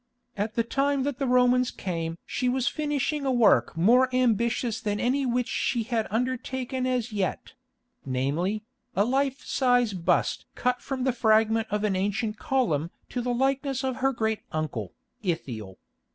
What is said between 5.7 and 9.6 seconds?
had undertaken as yet; namely, a life